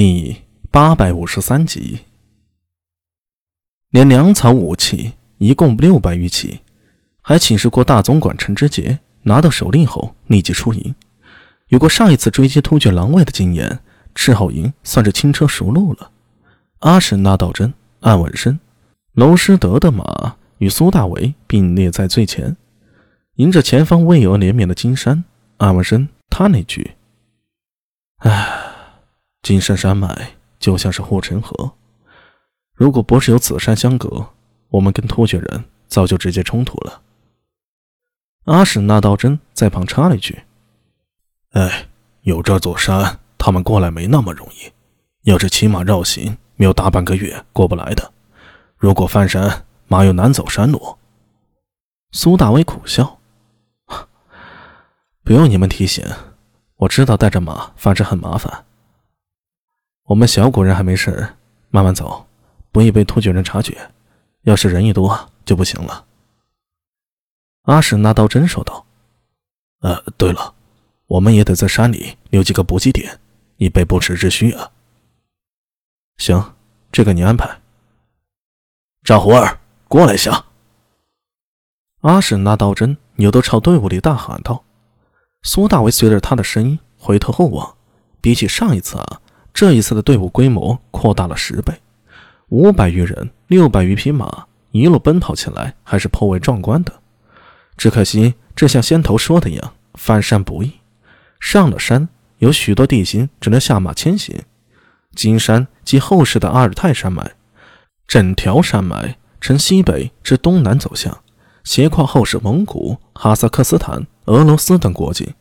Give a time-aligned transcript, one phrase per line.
[0.00, 0.36] 第
[0.70, 1.98] 八百五十三集，
[3.90, 6.60] 连粮草武器一共六百余起，
[7.20, 10.94] 还请示过大总管陈之杰，拿到手令后立即出营。
[11.66, 13.80] 有过上一次追击突厥狼卫的经验，
[14.14, 16.12] 赤后营算是轻车熟路了。
[16.78, 18.56] 阿史那道真、安文生、
[19.14, 22.56] 娄师德的马与苏大为并列在最前，
[23.34, 25.24] 迎着前方巍峨连绵的金山，
[25.56, 26.92] 安文生他那句
[28.22, 28.66] ：“唉。”
[29.48, 31.72] 金山山脉就像是护城河，
[32.74, 34.26] 如果不是有此山相隔，
[34.68, 37.00] 我们跟突厥人早就直接冲突了。
[38.44, 40.42] 阿史那道真在旁插了一句
[41.56, 41.88] ：“哎，
[42.20, 44.70] 有这座山，他们过来没那么容易。
[45.22, 48.12] 要是骑马绕行，没有大半个月过不来的。
[48.76, 50.98] 如果翻山，马又难走山路。”
[52.12, 53.18] 苏大威苦笑
[55.24, 56.04] ：“不用你们提醒，
[56.76, 58.64] 我知道带着马翻山很麻烦。”
[60.08, 61.34] 我们小古人还没事，
[61.68, 62.26] 慢慢走，
[62.72, 63.90] 不易被突厥人察觉。
[64.44, 66.06] 要是人一多就不行了。
[67.64, 68.86] 阿史那道真说道
[69.80, 70.54] ：“呃，对了，
[71.08, 73.20] 我们也得在山里留几个补给点，
[73.58, 74.70] 以备不时之需啊。”
[76.16, 76.54] 行，
[76.90, 77.60] 这个你安排。
[79.04, 80.46] 赵胡儿，过来一下。
[82.00, 84.64] 阿史那道真扭头朝队伍里大喊道
[85.44, 87.76] ：“苏大为随着他的声音回头后望，
[88.22, 89.20] 比起上一次啊。”
[89.52, 91.74] 这一次的队伍规模扩大了十倍，
[92.48, 96.92] 五百余人，六百余匹马，一路奔跑起来还是颇为壮观的。
[97.76, 100.72] 只可惜，这像先头说的一样，翻山不易。
[101.40, 104.40] 上了山，有许多地形只能下马前行。
[105.14, 107.32] 金山即后世的阿尔泰山脉，
[108.06, 111.18] 整条山脉呈西北至东南走向，
[111.64, 115.34] 斜跨后世蒙古、哈萨克斯坦、俄罗斯等国境，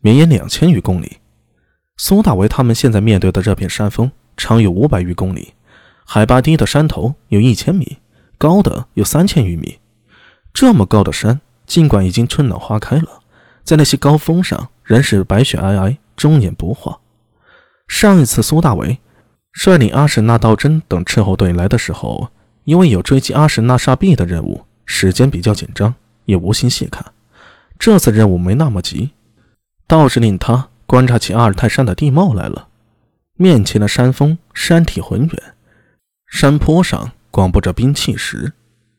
[0.00, 1.18] 绵延两千余公里。
[1.96, 5.54] 苏大为他们现在面对的这片山峰，长有五百余公里，
[6.04, 7.98] 海拔低的山头有一千米，
[8.36, 9.78] 高的有三千余米。
[10.52, 13.20] 这么高的山，尽管已经春暖花开了，
[13.62, 16.98] 在那些高峰上仍是白雪皑皑，终年不化。
[17.86, 18.98] 上一次苏大为
[19.52, 22.28] 率领阿什纳道真等斥候队来的时候，
[22.64, 25.94] 因为有追击阿什纳沙毕的任务，时间比较紧张，
[26.24, 27.04] 也无心细看。
[27.78, 29.10] 这次任务没那么急，
[29.86, 30.70] 倒是令他。
[30.86, 32.68] 观察起阿尔泰山的地貌来了。
[33.36, 35.54] 面前的山峰山体浑圆，
[36.26, 38.52] 山坡上广布着冰碛石。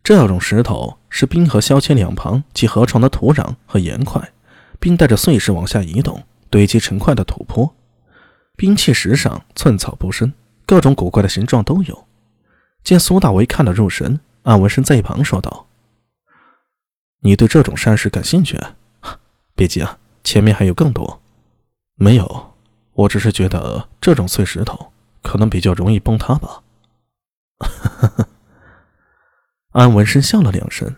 [0.04, 4.34] 这种石头是冰河消切两旁及河床的土壤和岩块，
[4.80, 7.74] 并带着碎石往下移动，堆积成块的土坡。
[8.56, 10.32] 冰碛石上寸草不生，
[10.66, 12.06] 各种古怪的形状都有。
[12.84, 15.68] 见苏大为看得入神，安文生在一旁说道
[17.24, 18.60] ：“你对这种山石感兴趣？
[19.56, 21.22] 别急啊，前面还有更多。”
[21.96, 22.54] 没有，
[22.94, 24.92] 我只是觉得这种碎石头
[25.22, 26.62] 可能比较容易崩塌吧。
[29.72, 30.98] 安文生笑了两声，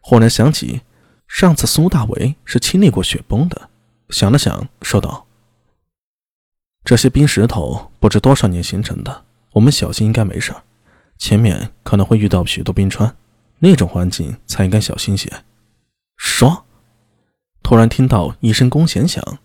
[0.00, 0.82] 忽然想起
[1.26, 3.68] 上次苏大为是经历过雪崩的，
[4.08, 5.26] 想了想，说道
[6.82, 10.54] ：“这些冰石头不知多少年形成的，我们小心应该没事。
[11.18, 13.14] 前面可能会遇到许多冰川，
[13.58, 15.30] 那种环境才应该小心些。”
[16.16, 16.64] 说，
[17.62, 19.38] 突然听到一声弓弦响。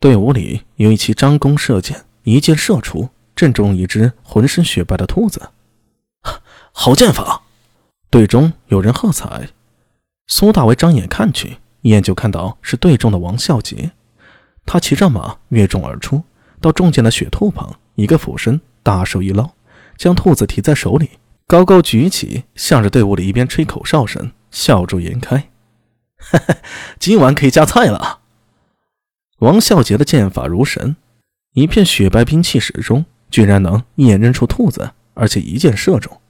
[0.00, 5.50] 队伍里有一骑张弓射箭，一箭射出，正中一只浑身雪白的兔子。
[6.70, 7.42] 好箭法！
[8.08, 9.48] 队中有人喝彩。
[10.28, 13.90] 苏大为张眼看去，一眼就看到是队中的王孝杰。
[14.64, 16.22] 他骑着马跃中而出，
[16.60, 19.50] 到中箭的雪兔旁，一个俯身，大手一捞，
[19.96, 21.10] 将兔子提在手里，
[21.48, 25.48] 高高举起，向着队伍里一边吹口哨声，笑逐颜开。
[27.00, 28.20] 今晚可以加菜了。
[29.38, 30.96] 王孝杰的剑法如神，
[31.54, 36.20] 一片雪白兵器石中，居然能一眼认出兔子，而且一箭射中。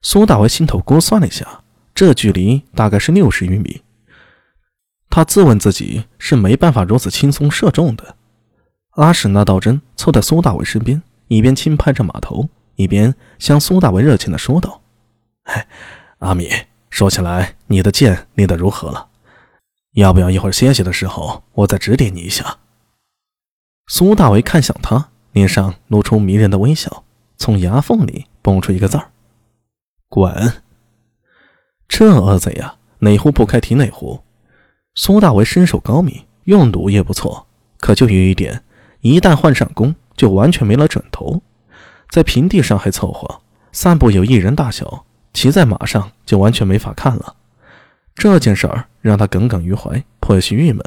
[0.00, 1.62] 苏大为心头估算了一下，
[1.94, 3.82] 这距离大概是六十余米。
[5.10, 8.16] 他自问自己是没办法如此轻松射中的。
[8.92, 14.80] 阿史那道真凑在苏大为身边，一边轻拍着马头，一边向苏大为热情地说道
[15.44, 15.66] ：“哎，
[16.20, 16.48] 阿米，
[16.88, 19.08] 说起来，你的剑练得如何了？”
[19.92, 22.58] 要不要一会儿歇息的时候，我再指点你一下？
[23.88, 27.04] 苏大为看向他，脸上露出迷人的微笑，
[27.36, 29.10] 从牙缝里蹦出一个字儿
[30.08, 30.62] ：“滚。”
[31.88, 34.22] 这恶贼呀，哪壶不开提哪壶。
[34.94, 37.48] 苏大为身手高明，用弩也不错，
[37.78, 38.62] 可就有一点，
[39.00, 41.42] 一旦换上弓，就完全没了准头。
[42.10, 43.40] 在平地上还凑合，
[43.72, 47.34] 散步有一人大小，骑在马上就完全没法看了。
[48.20, 50.84] 这件事儿让他耿耿于怀，颇许郁闷。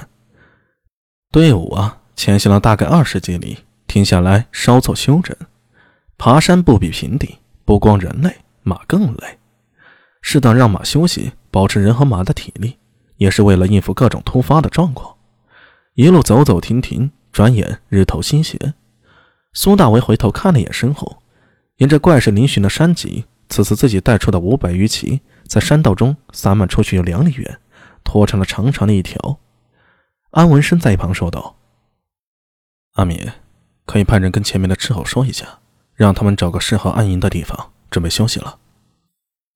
[1.31, 3.57] 队伍啊，前行了大概二十几里，
[3.87, 5.35] 停下来稍作休整。
[6.15, 8.31] 爬山不比平地，不光人累，
[8.61, 9.39] 马更累。
[10.21, 12.77] 适当让马休息，保持人和马的体力，
[13.17, 15.15] 也是为了应付各种突发的状况。
[15.95, 18.75] 一路走走停停，转眼日头西斜。
[19.53, 21.17] 苏大为回头看了一眼身后，
[21.77, 27.59] 沿着怪石嶙峋的山脊，此次自己带出的五百余骑，在山道中洒满出去有两里远，
[28.03, 29.39] 拖成了长长的一条。
[30.31, 31.57] 安文生在一旁说道
[32.93, 33.31] ：“阿米，
[33.85, 35.59] 可以派人跟前面的斥候说一下。”
[35.95, 38.57] 让他们找个适合安营的地方，准备休息了。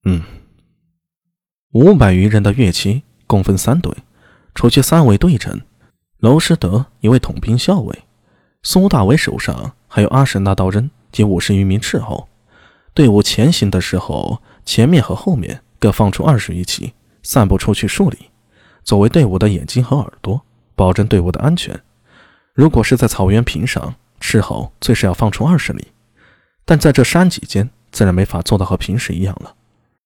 [0.06, 0.22] 嗯，
[1.72, 3.92] 五百余人的乐骑共分三队，
[4.54, 5.62] 除去三位队长，
[6.20, 8.04] 娄师德一位统兵校尉，
[8.62, 12.30] 苏大伟手上还有阿什那刀刃及五十余名斥候。
[12.94, 16.94] 队伍前行的时候，前面和后面各放出二十余骑，
[17.24, 18.30] 散布出去数里，
[18.84, 20.42] 作为队伍的眼睛和耳朵，
[20.76, 21.80] 保证队伍的安全。
[22.54, 25.88] 如果是在草原平上，斥候最是要放出二十里。
[26.66, 29.54] 但在这山脊间，自然没法做到和平时一样了。